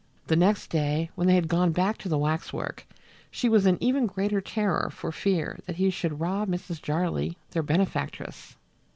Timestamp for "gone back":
1.47-1.99